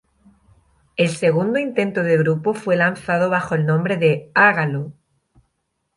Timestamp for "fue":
2.55-2.75